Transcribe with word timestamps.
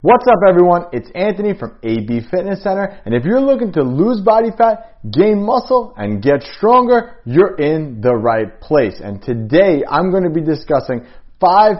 What's 0.00 0.28
up 0.28 0.38
everyone? 0.48 0.84
It's 0.92 1.10
Anthony 1.12 1.58
from 1.58 1.76
AB 1.82 2.20
Fitness 2.30 2.62
Center 2.62 3.02
and 3.04 3.12
if 3.12 3.24
you're 3.24 3.40
looking 3.40 3.72
to 3.72 3.82
lose 3.82 4.20
body 4.20 4.50
fat, 4.56 5.00
gain 5.10 5.42
muscle, 5.42 5.92
and 5.96 6.22
get 6.22 6.44
stronger, 6.56 7.16
you're 7.24 7.56
in 7.56 8.00
the 8.00 8.14
right 8.14 8.60
place. 8.60 9.00
And 9.02 9.20
today 9.20 9.82
I'm 9.90 10.12
going 10.12 10.22
to 10.22 10.30
be 10.30 10.40
discussing 10.40 11.04
five 11.40 11.78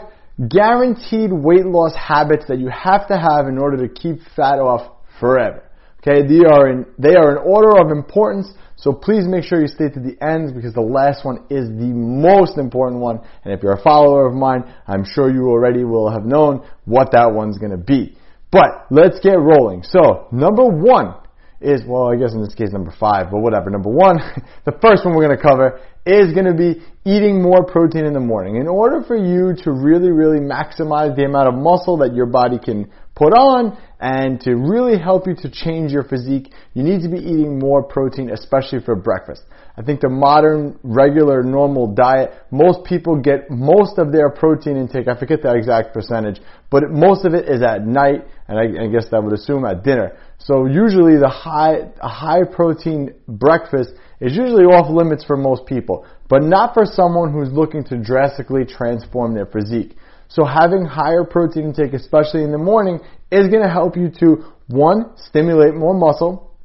guaranteed 0.49 1.31
weight 1.31 1.65
loss 1.65 1.95
habits 1.95 2.43
that 2.49 2.59
you 2.59 2.67
have 2.67 3.07
to 3.07 3.17
have 3.17 3.47
in 3.47 3.57
order 3.57 3.87
to 3.87 3.93
keep 3.93 4.17
fat 4.35 4.59
off 4.59 4.91
forever. 5.21 5.68
Okay, 6.01 6.25
they 6.25 6.45
are 6.45 6.69
in, 6.69 6.85
they 6.97 7.15
are 7.15 7.31
in 7.31 7.37
order 7.43 7.77
of 7.77 7.91
importance, 7.91 8.53
so 8.77 8.93
please 8.93 9.25
make 9.27 9.43
sure 9.43 9.59
you 9.59 9.67
stay 9.67 9.89
to 9.89 9.99
the 9.99 10.15
end 10.23 10.55
because 10.55 10.73
the 10.73 10.81
last 10.81 11.25
one 11.25 11.43
is 11.49 11.67
the 11.67 11.91
most 11.91 12.57
important 12.57 13.01
one. 13.01 13.19
And 13.43 13.53
if 13.53 13.61
you're 13.61 13.73
a 13.73 13.83
follower 13.83 14.25
of 14.25 14.33
mine, 14.33 14.63
I'm 14.87 15.03
sure 15.03 15.29
you 15.29 15.49
already 15.49 15.83
will 15.83 16.09
have 16.09 16.23
known 16.23 16.65
what 16.85 17.11
that 17.11 17.33
one's 17.33 17.57
gonna 17.57 17.77
be. 17.77 18.17
But 18.51 18.87
let's 18.89 19.19
get 19.19 19.37
rolling. 19.37 19.83
So, 19.83 20.27
number 20.31 20.63
one 20.63 21.15
is, 21.59 21.81
well, 21.85 22.09
I 22.09 22.15
guess 22.15 22.33
in 22.33 22.41
this 22.41 22.55
case 22.55 22.71
number 22.71 22.93
five, 22.97 23.29
but 23.31 23.41
whatever. 23.41 23.69
Number 23.69 23.89
one, 23.89 24.19
the 24.65 24.71
first 24.81 25.03
one 25.03 25.15
we're 25.15 25.27
gonna 25.27 25.41
cover 25.41 25.81
is 26.05 26.33
gonna 26.33 26.55
be 26.55 26.81
eating 27.05 27.41
more 27.41 27.65
protein 27.65 28.05
in 28.05 28.13
the 28.13 28.19
morning. 28.19 28.55
In 28.55 28.67
order 28.67 29.03
for 29.05 29.17
you 29.17 29.53
to 29.63 29.71
really, 29.71 30.11
really 30.11 30.39
maximize 30.39 31.15
the 31.17 31.25
amount 31.25 31.49
of 31.49 31.55
muscle 31.55 31.97
that 31.97 32.15
your 32.15 32.25
body 32.25 32.57
can 32.57 32.89
put 33.19 33.33
on 33.33 33.77
and 33.99 34.39
to 34.39 34.55
really 34.55 34.97
help 34.97 35.27
you 35.27 35.35
to 35.35 35.51
change 35.51 35.91
your 35.91 36.03
physique, 36.03 36.53
you 36.73 36.83
need 36.83 37.01
to 37.01 37.09
be 37.09 37.17
eating 37.17 37.59
more 37.59 37.83
protein, 37.83 38.29
especially 38.31 38.79
for 38.79 38.95
breakfast. 38.95 39.43
I 39.75 39.81
think 39.81 39.99
the 39.99 40.09
modern, 40.09 40.79
regular, 40.83 41.43
normal 41.43 41.93
diet, 41.93 42.31
most 42.49 42.85
people 42.85 43.19
get 43.19 43.51
most 43.51 43.97
of 43.97 44.13
their 44.13 44.29
protein 44.29 44.77
intake, 44.77 45.09
I 45.09 45.19
forget 45.19 45.41
the 45.41 45.53
exact 45.53 45.93
percentage, 45.93 46.39
but 46.71 46.89
most 46.91 47.25
of 47.25 47.33
it 47.33 47.49
is 47.49 47.61
at 47.61 47.85
night, 47.85 48.25
and 48.47 48.57
I, 48.57 48.85
I 48.85 48.87
guess 48.87 49.09
that 49.11 49.21
would 49.21 49.33
assume 49.33 49.65
at 49.65 49.83
dinner. 49.83 50.17
So 50.37 50.65
usually 50.65 51.17
the 51.17 51.29
high, 51.29 51.91
a 52.01 52.07
high 52.07 52.43
protein 52.43 53.13
breakfast 53.27 53.91
is 54.21 54.35
usually 54.35 54.63
off 54.63 54.89
limits 54.89 55.25
for 55.25 55.35
most 55.35 55.65
people, 55.65 56.05
but 56.29 56.41
not 56.41 56.73
for 56.73 56.85
someone 56.85 57.33
who's 57.33 57.51
looking 57.51 57.83
to 57.85 57.97
drastically 57.97 58.63
transform 58.63 59.33
their 59.33 59.45
physique. 59.45 59.97
So 60.29 60.45
having 60.45 60.85
higher 60.85 61.23
protein 61.23 61.65
intake, 61.65 61.93
especially 61.93 62.43
in 62.43 62.51
the 62.51 62.57
morning, 62.57 62.99
is 63.31 63.47
going 63.47 63.63
to 63.63 63.69
help 63.69 63.97
you 63.97 64.09
to, 64.19 64.45
one, 64.67 65.17
stimulate 65.17 65.73
more 65.73 65.93
muscle, 65.93 66.55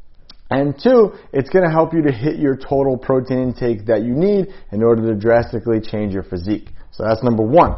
and 0.50 0.74
two, 0.80 1.14
it's 1.32 1.48
going 1.48 1.64
to 1.64 1.70
help 1.70 1.94
you 1.94 2.02
to 2.02 2.12
hit 2.12 2.38
your 2.38 2.56
total 2.56 2.98
protein 2.98 3.38
intake 3.38 3.86
that 3.86 4.02
you 4.02 4.12
need 4.14 4.48
in 4.70 4.82
order 4.82 5.08
to 5.08 5.18
drastically 5.18 5.80
change 5.80 6.12
your 6.12 6.22
physique. 6.22 6.68
So 6.92 7.04
that's 7.04 7.22
number 7.22 7.42
one. 7.42 7.76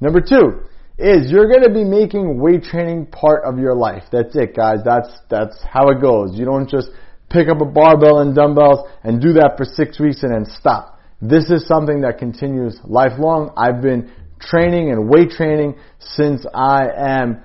Number 0.00 0.20
two 0.20 0.62
is 0.98 1.30
you're 1.30 1.48
going 1.48 1.62
to 1.62 1.72
be 1.72 1.84
making 1.84 2.40
weight 2.40 2.62
training 2.62 3.06
part 3.06 3.44
of 3.44 3.58
your 3.58 3.74
life. 3.74 4.04
That's 4.10 4.34
it, 4.34 4.56
guys. 4.56 4.78
That's, 4.84 5.08
that's 5.28 5.62
how 5.62 5.88
it 5.90 6.00
goes. 6.00 6.38
You 6.38 6.46
don't 6.46 6.68
just 6.68 6.90
pick 7.30 7.48
up 7.48 7.60
a 7.60 7.64
barbell 7.64 8.18
and 8.20 8.34
dumbbells 8.34 8.88
and 9.04 9.20
do 9.20 9.34
that 9.34 9.54
for 9.56 9.64
six 9.64 10.00
weeks 10.00 10.22
and 10.22 10.32
then 10.34 10.44
stop. 10.46 10.98
This 11.22 11.50
is 11.50 11.66
something 11.66 12.00
that 12.00 12.18
continues 12.18 12.78
lifelong. 12.84 13.52
I've 13.56 13.82
been 13.82 14.10
training 14.40 14.90
and 14.90 15.08
weight 15.08 15.30
training 15.30 15.76
since 15.98 16.44
I 16.54 16.88
am 16.96 17.42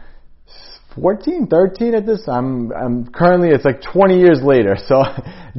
14, 0.95 1.47
13 1.47 1.93
at 1.93 2.05
this. 2.05 2.23
I'm, 2.27 2.71
I'm 2.71 3.07
currently, 3.11 3.49
it's 3.49 3.65
like 3.65 3.81
20 3.81 4.17
years 4.17 4.41
later. 4.41 4.77
So 4.87 5.03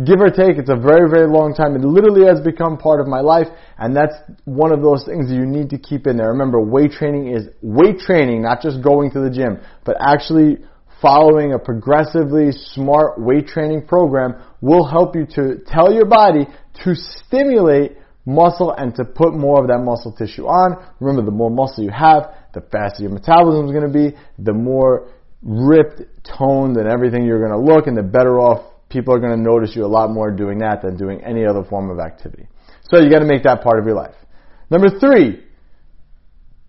give 0.04 0.20
or 0.20 0.30
take, 0.30 0.56
it's 0.56 0.70
a 0.70 0.76
very, 0.76 1.10
very 1.10 1.26
long 1.26 1.52
time. 1.54 1.74
It 1.74 1.82
literally 1.82 2.26
has 2.26 2.40
become 2.40 2.78
part 2.78 3.00
of 3.00 3.06
my 3.06 3.20
life. 3.20 3.48
And 3.76 3.94
that's 3.94 4.14
one 4.44 4.72
of 4.72 4.82
those 4.82 5.04
things 5.04 5.28
that 5.28 5.34
you 5.34 5.44
need 5.44 5.70
to 5.70 5.78
keep 5.78 6.06
in 6.06 6.16
there. 6.16 6.28
Remember, 6.28 6.60
weight 6.60 6.92
training 6.92 7.34
is 7.34 7.48
weight 7.60 7.98
training, 7.98 8.42
not 8.42 8.62
just 8.62 8.82
going 8.82 9.10
to 9.12 9.20
the 9.20 9.30
gym, 9.30 9.58
but 9.84 9.96
actually 10.00 10.58
following 11.02 11.52
a 11.52 11.58
progressively 11.58 12.52
smart 12.52 13.20
weight 13.20 13.46
training 13.46 13.86
program 13.86 14.34
will 14.60 14.86
help 14.86 15.14
you 15.14 15.26
to 15.26 15.58
tell 15.66 15.92
your 15.92 16.06
body 16.06 16.46
to 16.84 16.94
stimulate 16.94 17.96
muscle 18.26 18.72
and 18.72 18.94
to 18.96 19.04
put 19.04 19.34
more 19.34 19.62
of 19.62 19.68
that 19.68 19.78
muscle 19.78 20.12
tissue 20.12 20.46
on. 20.46 20.84
Remember, 21.00 21.24
the 21.24 21.34
more 21.34 21.50
muscle 21.50 21.82
you 21.82 21.90
have, 21.90 22.34
the 22.52 22.60
faster 22.60 23.04
your 23.04 23.12
metabolism 23.12 23.66
is 23.66 23.72
going 23.72 23.90
to 23.90 23.92
be, 23.92 24.16
the 24.42 24.52
more 24.52 25.08
ripped, 25.42 26.02
toned, 26.24 26.76
and 26.76 26.88
everything 26.88 27.24
you're 27.24 27.38
going 27.38 27.52
to 27.52 27.72
look, 27.74 27.86
and 27.86 27.96
the 27.96 28.02
better 28.02 28.40
off 28.40 28.72
people 28.88 29.14
are 29.14 29.20
going 29.20 29.36
to 29.36 29.42
notice 29.42 29.74
you 29.76 29.84
a 29.84 29.86
lot 29.86 30.10
more 30.10 30.30
doing 30.30 30.58
that 30.58 30.82
than 30.82 30.96
doing 30.96 31.22
any 31.24 31.46
other 31.46 31.64
form 31.64 31.88
of 31.88 31.98
activity. 31.98 32.48
So 32.90 33.00
you 33.00 33.10
got 33.10 33.20
to 33.20 33.26
make 33.26 33.44
that 33.44 33.62
part 33.62 33.78
of 33.78 33.86
your 33.86 33.94
life. 33.94 34.14
Number 34.70 34.88
three, 34.98 35.44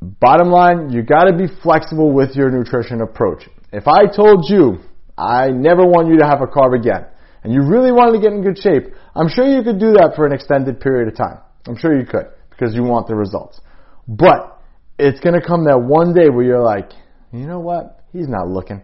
bottom 0.02 0.50
line, 0.50 0.92
you 0.92 1.02
got 1.02 1.26
to 1.26 1.36
be 1.36 1.48
flexible 1.64 2.12
with 2.14 2.36
your 2.36 2.52
nutrition 2.52 3.02
approach. 3.02 3.44
If 3.72 3.88
I 3.88 4.06
told 4.06 4.46
you 4.50 4.80
I 5.18 5.50
never 5.50 5.86
want 5.86 6.10
you 6.10 6.20
to 6.20 6.26
have 6.26 6.42
a 6.42 6.48
carb 6.48 6.80
again, 6.80 7.08
and 7.44 7.54
you 7.54 7.62
really 7.64 7.92
wanted 7.92 8.18
to 8.18 8.20
get 8.20 8.34
in 8.34 8.44
good 8.44 8.58
shape, 8.58 8.94
I'm 9.16 9.30
sure 9.30 9.46
you 9.46 9.64
could 9.64 9.80
do 9.80 9.94
that 9.94 10.14
for 10.16 10.26
an 10.26 10.34
extended 10.34 10.80
period 10.80 11.08
of 11.08 11.18
time. 11.18 11.40
I'm 11.68 11.78
sure 11.78 11.98
you 11.98 12.06
could 12.06 12.28
because 12.50 12.74
you 12.74 12.84
want 12.84 13.08
the 13.08 13.16
results. 13.16 13.60
But 14.08 14.60
it's 14.98 15.20
going 15.20 15.40
to 15.40 15.46
come 15.46 15.66
that 15.66 15.80
one 15.80 16.14
day 16.14 16.30
where 16.30 16.44
you're 16.44 16.64
like, 16.64 16.92
you 17.32 17.46
know 17.46 17.60
what? 17.60 18.04
He's 18.14 18.28
not 18.28 18.48
looking. 18.48 18.82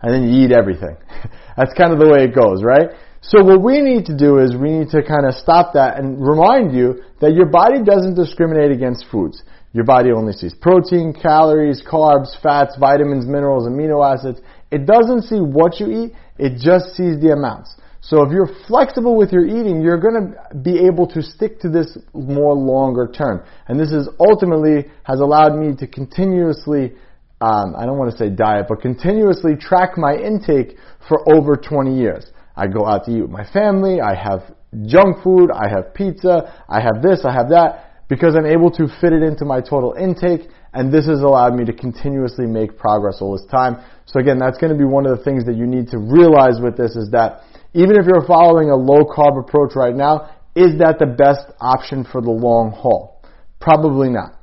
And 0.00 0.12
then 0.12 0.28
you 0.28 0.44
eat 0.44 0.52
everything. 0.52 0.96
That's 1.56 1.72
kind 1.74 1.92
of 1.92 1.98
the 1.98 2.08
way 2.08 2.24
it 2.24 2.34
goes, 2.34 2.62
right? 2.62 2.90
So 3.22 3.42
what 3.42 3.62
we 3.62 3.80
need 3.80 4.06
to 4.06 4.16
do 4.16 4.38
is 4.38 4.54
we 4.54 4.70
need 4.70 4.90
to 4.90 5.02
kind 5.02 5.26
of 5.26 5.34
stop 5.34 5.72
that 5.74 5.98
and 5.98 6.20
remind 6.20 6.76
you 6.76 7.02
that 7.20 7.32
your 7.32 7.46
body 7.46 7.82
doesn't 7.82 8.14
discriminate 8.14 8.70
against 8.70 9.06
foods. 9.10 9.42
Your 9.72 9.84
body 9.84 10.12
only 10.12 10.32
sees 10.32 10.54
protein, 10.54 11.12
calories, 11.12 11.82
carbs, 11.82 12.40
fats, 12.40 12.76
vitamins, 12.78 13.26
minerals, 13.26 13.66
amino 13.68 14.04
acids. 14.04 14.40
It 14.70 14.86
doesn't 14.86 15.22
see 15.22 15.40
what 15.40 15.80
you 15.80 16.04
eat, 16.04 16.12
it 16.38 16.60
just 16.60 16.94
sees 16.94 17.20
the 17.20 17.32
amounts. 17.32 17.74
So 18.08 18.22
if 18.22 18.30
you're 18.30 18.50
flexible 18.68 19.16
with 19.16 19.32
your 19.32 19.44
eating, 19.44 19.82
you're 19.82 19.98
going 19.98 20.14
to 20.14 20.54
be 20.58 20.86
able 20.86 21.08
to 21.08 21.20
stick 21.20 21.58
to 21.60 21.68
this 21.68 21.98
more 22.14 22.54
longer 22.54 23.10
term. 23.12 23.42
And 23.66 23.80
this 23.80 23.90
is 23.90 24.08
ultimately 24.20 24.84
has 25.02 25.18
allowed 25.18 25.56
me 25.56 25.74
to 25.74 25.88
continuously, 25.88 26.92
um, 27.40 27.74
I 27.76 27.84
don't 27.84 27.98
want 27.98 28.12
to 28.12 28.16
say 28.16 28.30
diet, 28.30 28.66
but 28.68 28.80
continuously 28.80 29.56
track 29.56 29.98
my 29.98 30.14
intake 30.14 30.76
for 31.08 31.18
over 31.34 31.56
20 31.56 31.98
years. 31.98 32.26
I 32.54 32.68
go 32.68 32.86
out 32.86 33.06
to 33.06 33.10
eat 33.10 33.22
with 33.22 33.30
my 33.30 33.44
family. 33.50 34.00
I 34.00 34.14
have 34.14 34.54
junk 34.86 35.24
food. 35.24 35.50
I 35.50 35.68
have 35.68 35.92
pizza. 35.92 36.64
I 36.68 36.80
have 36.80 37.02
this. 37.02 37.24
I 37.24 37.32
have 37.32 37.48
that 37.50 38.06
because 38.08 38.36
I'm 38.36 38.46
able 38.46 38.70
to 38.70 38.86
fit 39.00 39.14
it 39.14 39.24
into 39.24 39.44
my 39.44 39.60
total 39.60 39.94
intake. 39.98 40.48
And 40.76 40.92
this 40.92 41.06
has 41.06 41.22
allowed 41.22 41.54
me 41.54 41.64
to 41.64 41.72
continuously 41.72 42.44
make 42.44 42.76
progress 42.76 43.22
all 43.22 43.32
this 43.32 43.46
time. 43.50 43.82
So 44.04 44.20
again, 44.20 44.38
that's 44.38 44.58
going 44.58 44.72
to 44.72 44.78
be 44.78 44.84
one 44.84 45.06
of 45.06 45.16
the 45.16 45.24
things 45.24 45.46
that 45.46 45.56
you 45.56 45.66
need 45.66 45.88
to 45.88 45.98
realize 45.98 46.60
with 46.60 46.76
this 46.76 46.96
is 46.96 47.10
that 47.12 47.40
even 47.72 47.96
if 47.96 48.04
you're 48.04 48.26
following 48.26 48.68
a 48.68 48.76
low 48.76 49.08
carb 49.08 49.40
approach 49.40 49.72
right 49.74 49.96
now, 49.96 50.36
is 50.54 50.78
that 50.78 50.98
the 50.98 51.06
best 51.06 51.48
option 51.60 52.04
for 52.04 52.20
the 52.20 52.30
long 52.30 52.72
haul? 52.72 53.24
Probably 53.58 54.10
not. 54.10 54.38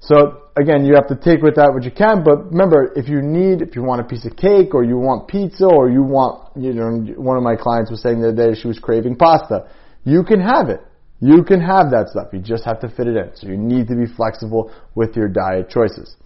So 0.00 0.42
again, 0.60 0.84
you 0.84 0.94
have 0.94 1.08
to 1.08 1.16
take 1.16 1.40
with 1.40 1.56
that 1.56 1.72
what 1.72 1.84
you 1.84 1.90
can, 1.90 2.22
but 2.22 2.52
remember, 2.52 2.92
if 2.94 3.08
you 3.08 3.22
need, 3.22 3.62
if 3.62 3.74
you 3.74 3.82
want 3.82 4.02
a 4.02 4.04
piece 4.04 4.26
of 4.26 4.36
cake 4.36 4.74
or 4.74 4.84
you 4.84 4.98
want 4.98 5.26
pizza 5.26 5.64
or 5.64 5.88
you 5.88 6.02
want, 6.02 6.54
you 6.54 6.74
know, 6.74 7.00
one 7.16 7.38
of 7.38 7.42
my 7.42 7.56
clients 7.56 7.90
was 7.90 8.02
saying 8.02 8.20
the 8.20 8.28
other 8.28 8.52
day 8.52 8.60
she 8.60 8.68
was 8.68 8.78
craving 8.78 9.16
pasta, 9.16 9.70
you 10.04 10.22
can 10.22 10.40
have 10.40 10.68
it. 10.68 10.84
You 11.22 11.44
can 11.44 11.60
have 11.60 11.92
that 11.92 12.08
stuff. 12.10 12.28
You 12.32 12.40
just 12.40 12.64
have 12.64 12.80
to 12.80 12.88
fit 12.88 13.06
it 13.06 13.16
in. 13.16 13.30
So 13.36 13.46
you 13.46 13.56
need 13.56 13.86
to 13.86 13.94
be 13.94 14.06
flexible 14.06 14.74
with 14.96 15.14
your 15.14 15.28
diet 15.28 15.70
choices. 15.70 16.16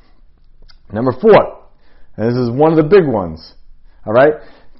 Number 0.90 1.12
four, 1.12 1.68
and 2.16 2.30
this 2.30 2.40
is 2.40 2.48
one 2.50 2.72
of 2.72 2.78
the 2.78 2.88
big 2.88 3.06
ones. 3.06 3.52
Alright? 4.06 4.32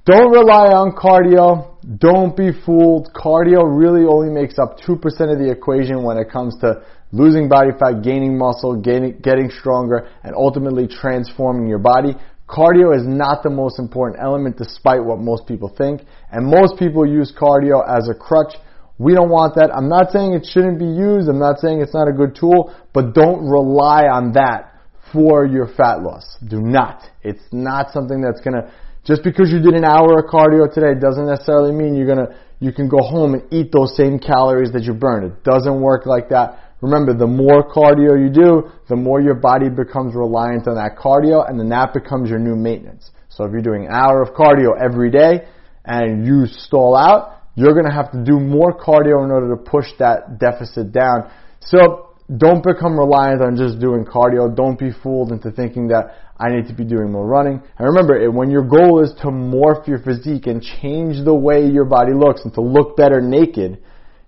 Don't 0.05 0.31
rely 0.31 0.73
on 0.73 0.95
cardio. 0.97 1.77
Don't 1.99 2.35
be 2.35 2.49
fooled. 2.65 3.13
Cardio 3.13 3.61
really 3.61 4.07
only 4.09 4.33
makes 4.33 4.57
up 4.57 4.79
2% 4.79 4.97
of 4.97 5.37
the 5.37 5.51
equation 5.51 6.01
when 6.03 6.17
it 6.17 6.31
comes 6.31 6.57
to 6.61 6.81
losing 7.11 7.47
body 7.47 7.69
fat, 7.77 8.01
gaining 8.01 8.37
muscle, 8.37 8.75
gaining, 8.75 9.19
getting 9.21 9.51
stronger, 9.51 10.09
and 10.23 10.33
ultimately 10.33 10.87
transforming 10.87 11.67
your 11.67 11.77
body. 11.77 12.15
Cardio 12.49 12.95
is 12.95 13.03
not 13.05 13.43
the 13.43 13.51
most 13.51 13.77
important 13.77 14.19
element 14.19 14.57
despite 14.57 15.03
what 15.03 15.19
most 15.19 15.45
people 15.45 15.69
think. 15.77 16.01
And 16.31 16.47
most 16.47 16.79
people 16.79 17.05
use 17.05 17.31
cardio 17.37 17.85
as 17.85 18.09
a 18.09 18.15
crutch. 18.17 18.55
We 18.97 19.13
don't 19.13 19.29
want 19.29 19.55
that. 19.55 19.69
I'm 19.75 19.89
not 19.89 20.11
saying 20.11 20.33
it 20.33 20.45
shouldn't 20.45 20.79
be 20.79 20.85
used. 20.85 21.29
I'm 21.29 21.39
not 21.39 21.59
saying 21.59 21.81
it's 21.81 21.93
not 21.93 22.07
a 22.07 22.13
good 22.13 22.35
tool, 22.35 22.73
but 22.93 23.13
don't 23.13 23.47
rely 23.47 24.05
on 24.05 24.33
that 24.33 24.73
for 25.13 25.45
your 25.45 25.67
fat 25.67 26.01
loss. 26.01 26.37
Do 26.45 26.61
not. 26.61 27.03
It's 27.21 27.43
not 27.51 27.91
something 27.91 28.21
that's 28.21 28.41
gonna 28.41 28.71
just 29.07 29.23
because 29.23 29.49
you 29.49 29.59
did 29.59 29.73
an 29.73 29.85
hour 29.85 30.19
of 30.19 30.25
cardio 30.25 30.71
today 30.71 30.99
doesn't 30.99 31.27
necessarily 31.27 31.71
mean 31.71 31.95
you're 31.95 32.07
gonna, 32.07 32.35
you 32.59 32.73
can 32.73 32.89
go 32.89 32.97
home 32.97 33.35
and 33.35 33.53
eat 33.53 33.71
those 33.71 33.95
same 33.95 34.19
calories 34.19 34.73
that 34.73 34.83
you 34.83 34.93
burned. 34.93 35.31
It 35.31 35.43
doesn't 35.45 35.79
work 35.79 36.05
like 36.05 36.27
that. 36.29 36.75
Remember, 36.81 37.13
the 37.13 37.25
more 37.25 37.63
cardio 37.73 38.19
you 38.19 38.29
do, 38.29 38.69
the 38.89 38.97
more 38.97 39.21
your 39.21 39.35
body 39.35 39.69
becomes 39.69 40.13
reliant 40.13 40.67
on 40.67 40.75
that 40.75 40.97
cardio, 40.97 41.49
and 41.49 41.57
then 41.57 41.69
that 41.69 41.93
becomes 41.93 42.29
your 42.29 42.37
new 42.37 42.55
maintenance. 42.55 43.09
So 43.29 43.45
if 43.45 43.53
you're 43.53 43.61
doing 43.61 43.85
an 43.85 43.91
hour 43.93 44.21
of 44.21 44.35
cardio 44.35 44.77
every 44.77 45.09
day, 45.09 45.47
and 45.85 46.27
you 46.27 46.45
stall 46.45 46.97
out, 46.97 47.36
you're 47.57 47.73
gonna 47.73 47.93
have 47.93 48.11
to 48.11 48.23
do 48.23 48.39
more 48.39 48.71
cardio 48.71 49.25
in 49.25 49.31
order 49.31 49.49
to 49.49 49.57
push 49.57 49.87
that 49.97 50.37
deficit 50.37 50.91
down. 50.91 51.31
So 51.59 52.13
don't 52.37 52.63
become 52.63 52.99
reliant 52.99 53.41
on 53.41 53.57
just 53.57 53.79
doing 53.79 54.05
cardio. 54.05 54.55
Don't 54.55 54.77
be 54.77 54.91
fooled 54.91 55.31
into 55.31 55.49
thinking 55.49 55.87
that 55.87 56.15
I 56.37 56.49
need 56.49 56.67
to 56.67 56.75
be 56.75 56.85
doing 56.85 57.11
more 57.11 57.25
running. 57.25 57.59
And 57.79 57.87
remember, 57.87 58.29
when 58.29 58.51
your 58.51 58.61
goal 58.61 59.03
is 59.03 59.11
to 59.21 59.27
morph 59.27 59.87
your 59.87 59.97
physique 59.97 60.45
and 60.45 60.61
change 60.61 61.25
the 61.25 61.33
way 61.33 61.65
your 61.65 61.85
body 61.85 62.13
looks 62.13 62.41
and 62.45 62.53
to 62.53 62.61
look 62.61 62.95
better 62.95 63.21
naked, 63.21 63.81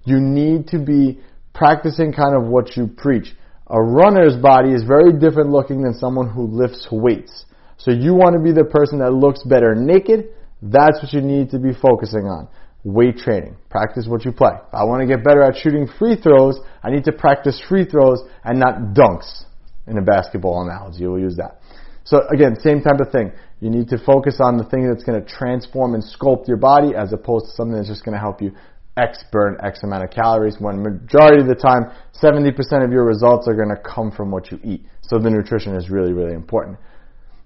you 0.05 0.19
need 0.19 0.67
to 0.69 0.79
be 0.79 1.19
practicing 1.53 2.11
kind 2.11 2.35
of 2.35 2.49
what 2.49 2.75
you 2.75 2.87
preach. 2.87 3.35
A 3.67 3.79
runner's 3.79 4.37
body 4.37 4.73
is 4.73 4.81
very 4.83 5.13
different 5.13 5.51
looking 5.51 5.83
than 5.83 5.93
someone 5.93 6.27
who 6.29 6.47
lifts 6.47 6.87
weights. 6.91 7.45
So 7.77 7.91
you 7.91 8.15
want 8.15 8.33
to 8.33 8.41
be 8.41 8.51
the 8.51 8.65
person 8.65 8.97
that 8.99 9.11
looks 9.11 9.43
better 9.43 9.75
naked. 9.75 10.29
That's 10.63 10.97
what 11.03 11.13
you 11.13 11.21
need 11.21 11.51
to 11.51 11.59
be 11.59 11.73
focusing 11.79 12.25
on 12.25 12.47
weight 12.83 13.17
training. 13.17 13.55
Practice 13.69 14.07
what 14.07 14.25
you 14.25 14.31
play. 14.31 14.51
If 14.55 14.73
I 14.73 14.83
want 14.83 15.01
to 15.01 15.07
get 15.07 15.23
better 15.23 15.41
at 15.43 15.57
shooting 15.57 15.87
free 15.99 16.15
throws, 16.15 16.59
I 16.83 16.89
need 16.89 17.03
to 17.05 17.11
practice 17.11 17.61
free 17.67 17.85
throws 17.85 18.23
and 18.43 18.59
not 18.59 18.93
dunks. 18.93 19.43
In 19.87 19.97
a 19.97 20.01
basketball 20.01 20.61
analogy, 20.61 21.07
we'll 21.07 21.19
use 21.19 21.35
that. 21.37 21.61
So 22.03 22.21
again, 22.31 22.55
same 22.59 22.81
type 22.81 22.99
of 22.99 23.11
thing. 23.11 23.31
You 23.59 23.69
need 23.69 23.89
to 23.89 23.97
focus 23.97 24.39
on 24.41 24.57
the 24.57 24.63
thing 24.63 24.87
that's 24.87 25.03
going 25.03 25.23
to 25.23 25.27
transform 25.27 25.95
and 25.95 26.03
sculpt 26.03 26.47
your 26.47 26.57
body 26.57 26.93
as 26.95 27.11
opposed 27.11 27.45
to 27.45 27.51
something 27.51 27.75
that's 27.75 27.89
just 27.89 28.05
going 28.05 28.13
to 28.13 28.19
help 28.19 28.41
you 28.41 28.51
X 28.97 29.23
burn 29.31 29.57
X 29.63 29.81
amount 29.83 30.03
of 30.03 30.11
calories 30.11 30.57
when 30.59 30.81
majority 30.81 31.41
of 31.41 31.47
the 31.47 31.55
time, 31.55 31.91
70% 32.21 32.83
of 32.83 32.91
your 32.91 33.05
results 33.05 33.47
are 33.47 33.55
going 33.55 33.69
to 33.69 33.81
come 33.81 34.11
from 34.11 34.31
what 34.31 34.51
you 34.51 34.59
eat. 34.63 34.85
So 35.01 35.19
the 35.19 35.29
nutrition 35.29 35.75
is 35.75 35.89
really, 35.89 36.13
really 36.13 36.33
important. 36.33 36.77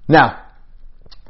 Now, 0.07 0.44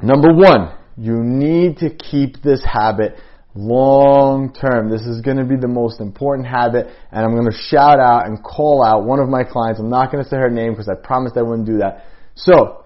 number 0.02 0.32
one, 0.32 0.76
you 0.96 1.22
need 1.22 1.78
to 1.78 1.90
keep 1.90 2.42
this 2.42 2.64
habit 2.64 3.16
long 3.54 4.52
term. 4.52 4.90
This 4.90 5.02
is 5.02 5.20
going 5.20 5.36
to 5.36 5.44
be 5.44 5.56
the 5.56 5.68
most 5.68 6.00
important 6.00 6.48
habit, 6.48 6.88
and 7.12 7.24
I'm 7.24 7.32
going 7.32 7.50
to 7.50 7.56
shout 7.56 8.00
out 8.00 8.26
and 8.26 8.42
call 8.42 8.84
out 8.84 9.04
one 9.04 9.20
of 9.20 9.28
my 9.28 9.44
clients. 9.44 9.80
I'm 9.80 9.90
not 9.90 10.10
going 10.10 10.22
to 10.22 10.28
say 10.28 10.36
her 10.36 10.50
name 10.50 10.72
because 10.72 10.88
I 10.88 10.94
promised 10.94 11.36
I 11.36 11.42
wouldn't 11.42 11.66
do 11.66 11.78
that. 11.78 12.04
So, 12.34 12.84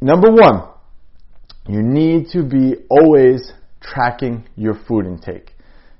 number 0.00 0.30
one, 0.30 0.68
you 1.68 1.82
need 1.82 2.28
to 2.32 2.42
be 2.42 2.74
always 2.90 3.52
tracking 3.80 4.48
your 4.56 4.74
food 4.88 5.06
intake. 5.06 5.52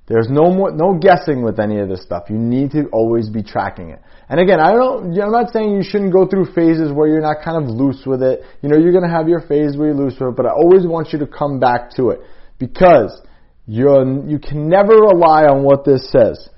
There's 0.08 0.28
no 0.28 0.52
more, 0.52 0.72
no 0.72 0.98
guessing 0.98 1.44
with 1.44 1.60
any 1.60 1.78
of 1.78 1.88
this 1.88 2.02
stuff. 2.02 2.24
You 2.28 2.36
need 2.36 2.72
to 2.72 2.86
always 2.92 3.30
be 3.30 3.42
tracking 3.42 3.90
it. 3.90 4.02
And 4.28 4.40
again, 4.40 4.58
I 4.58 4.72
don't, 4.72 5.18
I'm 5.18 5.30
not 5.30 5.52
saying 5.52 5.74
you 5.74 5.84
shouldn't 5.84 6.12
go 6.12 6.26
through 6.26 6.52
phases 6.54 6.90
where 6.92 7.06
you're 7.06 7.20
not 7.22 7.36
kind 7.44 7.62
of 7.62 7.70
loose 7.70 8.02
with 8.04 8.22
it. 8.22 8.42
You 8.62 8.68
know, 8.68 8.76
you're 8.76 8.92
gonna 8.92 9.10
have 9.10 9.28
your 9.28 9.40
phase 9.40 9.76
where 9.76 9.88
you're 9.88 9.96
loose 9.96 10.14
with 10.18 10.30
it, 10.30 10.36
but 10.36 10.46
I 10.46 10.50
always 10.50 10.86
want 10.86 11.12
you 11.12 11.20
to 11.20 11.26
come 11.26 11.60
back 11.60 11.94
to 11.96 12.10
it 12.10 12.20
because 12.58 13.22
you're, 13.66 14.28
you 14.28 14.38
can 14.38 14.68
never 14.68 14.94
rely 14.94 15.44
on 15.44 15.62
what 15.62 15.84
this 15.84 16.10
says. 16.10 16.48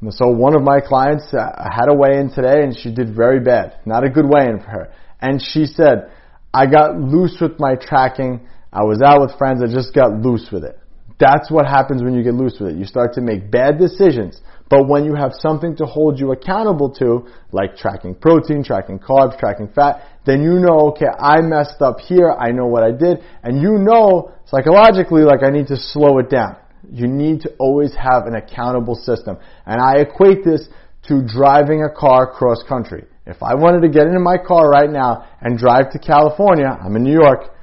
And 0.00 0.12
so 0.14 0.28
one 0.28 0.54
of 0.54 0.62
my 0.62 0.80
clients 0.80 1.32
uh, 1.34 1.38
had 1.62 1.88
a 1.88 1.94
weigh-in 1.94 2.32
today 2.32 2.62
and 2.62 2.76
she 2.76 2.92
did 2.92 3.14
very 3.14 3.40
bad. 3.40 3.80
Not 3.84 4.04
a 4.04 4.10
good 4.10 4.26
weigh-in 4.26 4.60
for 4.60 4.70
her. 4.70 4.92
And 5.20 5.40
she 5.42 5.66
said, 5.66 6.10
I 6.52 6.66
got 6.66 6.98
loose 6.98 7.36
with 7.40 7.58
my 7.58 7.74
tracking. 7.74 8.48
I 8.72 8.84
was 8.84 9.02
out 9.02 9.20
with 9.20 9.36
friends. 9.36 9.62
I 9.62 9.72
just 9.72 9.94
got 9.94 10.12
loose 10.12 10.48
with 10.50 10.64
it. 10.64 10.78
That's 11.18 11.50
what 11.50 11.66
happens 11.66 12.02
when 12.02 12.14
you 12.14 12.22
get 12.22 12.34
loose 12.34 12.58
with 12.58 12.72
it. 12.72 12.78
You 12.78 12.86
start 12.86 13.14
to 13.14 13.20
make 13.20 13.50
bad 13.50 13.78
decisions. 13.78 14.40
But 14.70 14.86
when 14.86 15.04
you 15.04 15.16
have 15.16 15.32
something 15.34 15.76
to 15.76 15.84
hold 15.84 16.20
you 16.20 16.30
accountable 16.30 16.90
to, 16.94 17.26
like 17.50 17.76
tracking 17.76 18.14
protein, 18.14 18.62
tracking 18.62 19.00
carbs, 19.00 19.36
tracking 19.36 19.68
fat, 19.74 20.06
then 20.24 20.42
you 20.42 20.60
know, 20.60 20.90
okay, 20.90 21.08
I 21.08 21.40
messed 21.40 21.82
up 21.82 21.98
here, 21.98 22.30
I 22.30 22.52
know 22.52 22.66
what 22.66 22.84
I 22.84 22.92
did, 22.92 23.18
and 23.42 23.60
you 23.60 23.78
know 23.78 24.32
psychologically 24.46 25.22
like 25.22 25.42
I 25.42 25.50
need 25.50 25.66
to 25.66 25.76
slow 25.76 26.18
it 26.18 26.30
down. 26.30 26.56
You 26.88 27.08
need 27.08 27.40
to 27.42 27.52
always 27.58 27.92
have 27.94 28.26
an 28.26 28.36
accountable 28.36 28.94
system. 28.94 29.38
And 29.66 29.80
I 29.82 29.98
equate 30.02 30.44
this 30.44 30.68
to 31.08 31.20
driving 31.26 31.82
a 31.82 31.92
car 31.92 32.30
cross 32.32 32.62
country. 32.68 33.04
If 33.26 33.42
I 33.42 33.54
wanted 33.54 33.82
to 33.82 33.88
get 33.88 34.06
into 34.06 34.20
my 34.20 34.36
car 34.38 34.70
right 34.70 34.90
now 34.90 35.26
and 35.40 35.58
drive 35.58 35.90
to 35.92 35.98
California, 35.98 36.66
I'm 36.66 36.94
in 36.94 37.02
New 37.02 37.12
York, 37.12 37.54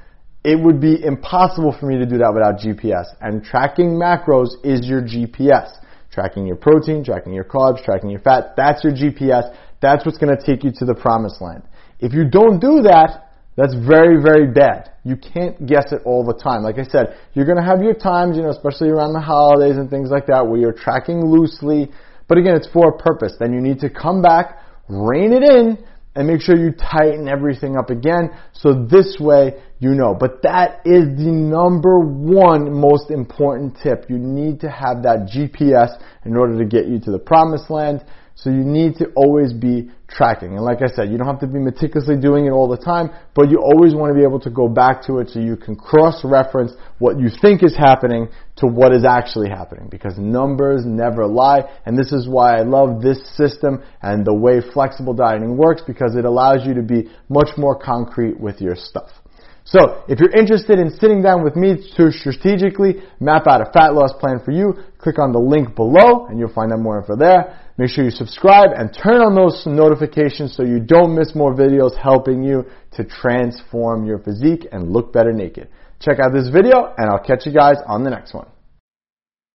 it 0.44 0.60
would 0.62 0.82
be 0.82 1.04
impossible 1.04 1.76
for 1.78 1.86
me 1.86 1.98
to 2.00 2.06
do 2.06 2.18
that 2.20 2.34
without 2.34 2.60
GPS. 2.60 3.06
And 3.22 3.44
tracking 3.44 3.92
macros 3.92 4.50
is 4.64 4.86
your 4.86 5.02
GPS. 5.02 5.72
Tracking 6.18 6.48
your 6.48 6.56
protein, 6.56 7.04
tracking 7.04 7.32
your 7.32 7.44
carbs, 7.44 7.86
tracking 7.86 8.10
your 8.10 8.22
fat, 8.22 8.56
that's 8.58 8.84
your 8.84 8.92
GPS. 8.92 9.56
That's 9.84 10.04
what's 10.04 10.18
going 10.18 10.36
to 10.36 10.44
take 10.44 10.64
you 10.64 10.72
to 10.80 10.84
the 10.84 10.96
promised 10.96 11.44
land. 11.44 11.62
If 12.00 12.12
you 12.12 12.28
don't 12.28 12.58
do 12.58 12.82
that, 12.90 13.30
that's 13.56 13.76
very, 13.76 14.20
very 14.20 14.52
bad. 14.52 14.94
You 15.04 15.16
can't 15.16 15.64
guess 15.68 15.92
it 15.92 16.02
all 16.06 16.26
the 16.26 16.34
time. 16.34 16.64
Like 16.64 16.80
I 16.80 16.86
said, 16.86 17.20
you're 17.36 17.46
going 17.46 17.60
to 17.60 17.64
have 17.64 17.84
your 17.84 17.94
times, 17.94 18.36
you 18.36 18.42
know, 18.42 18.50
especially 18.50 18.90
around 18.90 19.14
the 19.14 19.20
holidays 19.20 19.78
and 19.78 19.92
things 19.92 20.10
like 20.10 20.26
that, 20.26 20.48
where 20.48 20.60
you're 20.60 20.74
tracking 20.74 21.24
loosely. 21.24 21.92
But 22.28 22.40
again, 22.40 22.56
it's 22.56 22.68
for 22.74 22.90
a 22.90 22.98
purpose. 22.98 23.34
Then 23.40 23.54
you 23.54 23.62
need 23.62 23.78
to 23.82 23.90
come 23.92 24.24
back, 24.24 24.58
rein 24.90 25.34
it 25.34 25.44
in, 25.44 25.78
and 26.16 26.28
make 26.28 26.42
sure 26.42 26.58
you 26.58 26.72
tighten 26.72 27.28
everything 27.28 27.78
up 27.78 27.92
again. 27.92 28.32
So 28.54 28.88
this 28.90 29.18
way, 29.20 29.62
you 29.80 29.94
know. 29.94 30.16
But 30.20 30.42
that 30.44 30.82
is 30.86 31.06
the 31.18 31.32
number 31.32 32.00
one 32.00 32.74
most 32.74 33.12
important 33.12 33.78
tip. 33.82 34.06
You 34.10 34.18
need 34.18 34.62
to 34.62 34.70
have 34.70 35.04
that 35.04 35.30
GPS 35.34 36.02
in 36.26 36.36
order 36.36 36.58
to 36.58 36.66
get 36.66 36.88
you 36.88 37.00
to 37.02 37.12
the 37.12 37.20
promised 37.20 37.70
land. 37.70 38.04
So 38.36 38.52
you 38.52 38.64
need 38.64 38.98
to 38.98 39.08
always 39.16 39.52
be 39.52 39.90
tracking. 40.08 40.56
And 40.56 40.64
like 40.64 40.84
I 40.84 40.94
said, 40.94 41.10
you 41.10 41.18
don't 41.18 41.26
have 41.26 41.40
to 41.40 41.48
be 41.48 41.58
meticulously 41.58 42.18
doing 42.18 42.46
it 42.46 42.52
all 42.52 42.68
the 42.68 42.78
time, 42.78 43.10
but 43.34 43.50
you 43.50 43.58
always 43.58 43.96
want 43.96 44.14
to 44.14 44.16
be 44.16 44.24
able 44.24 44.40
to 44.42 44.52
go 44.52 44.68
back 44.68 45.02
to 45.08 45.18
it 45.18 45.30
so 45.30 45.40
you 45.40 45.58
can 45.58 45.76
cross-reference 45.76 46.74
what 47.00 47.20
you 47.20 47.30
think 47.42 47.64
is 47.64 47.76
happening 47.76 48.30
to 48.58 48.68
what 48.68 48.94
is 48.94 49.04
actually 49.04 49.50
happening. 49.50 49.88
Because 49.90 50.20
numbers 50.20 50.84
never 50.86 51.26
lie, 51.26 51.62
and 51.88 51.98
this 51.98 52.12
is 52.12 52.28
why 52.28 52.60
I 52.60 52.62
love 52.62 53.02
this 53.02 53.18
system 53.36 53.82
and 54.04 54.24
the 54.24 54.36
way 54.36 54.62
flexible 54.62 55.16
dieting 55.16 55.58
works 55.58 55.82
because 55.86 56.16
it 56.16 56.24
allows 56.24 56.64
you 56.64 56.76
to 56.76 56.84
be 56.84 57.10
much 57.30 57.50
more 57.58 57.78
concrete 57.78 58.40
with 58.40 58.62
your 58.62 58.76
stuff. 58.76 59.10
So, 59.70 60.06
if 60.08 60.22
you're 60.22 60.32
interested 60.32 60.80
in 60.80 60.92
sitting 60.92 61.22
down 61.22 61.44
with 61.44 61.58
me 61.58 61.76
to 61.98 62.10
strategically 62.10 63.04
map 63.20 63.48
out 63.48 63.60
a 63.60 63.70
fat 63.74 63.94
loss 63.94 64.14
plan 64.18 64.40
for 64.44 64.52
you, 64.52 64.74
click 64.98 65.20
on 65.20 65.34
the 65.34 65.40
link 65.40 65.76
below 65.76 66.28
and 66.28 66.40
you'll 66.40 66.54
find 66.54 66.72
out 66.72 66.80
more 66.80 67.02
info 67.02 67.18
there. 67.18 67.60
Make 67.78 67.90
sure 67.90 68.06
you 68.06 68.12
subscribe 68.12 68.70
and 68.74 68.98
turn 69.04 69.20
on 69.20 69.36
those 69.36 69.64
notifications 69.66 70.56
so 70.56 70.64
you 70.64 70.80
don't 70.80 71.14
miss 71.14 71.36
more 71.36 71.54
videos 71.54 71.98
helping 71.98 72.44
you 72.44 72.64
to 72.94 73.04
transform 73.04 74.06
your 74.06 74.20
physique 74.20 74.68
and 74.72 74.94
look 74.94 75.12
better 75.12 75.34
naked. 75.34 75.68
Check 76.00 76.20
out 76.24 76.32
this 76.34 76.48
video 76.48 76.94
and 76.98 77.10
I'll 77.10 77.24
catch 77.24 77.46
you 77.46 77.52
guys 77.52 77.76
on 77.86 78.06
the 78.06 78.10
next 78.10 78.34
one. 78.34 78.48